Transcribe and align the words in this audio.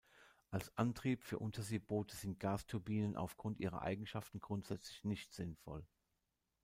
Als 0.49 0.75
Antrieb 0.79 1.21
für 1.23 1.37
Unterseeboote 1.37 2.15
sind 2.15 2.39
Gasturbinen 2.39 3.15
aufgrund 3.15 3.59
ihrer 3.59 3.83
Eigenschaften 3.83 4.39
grundsätzlich 4.39 5.03
"nicht" 5.03 5.31
sinnvoll. 5.31 5.85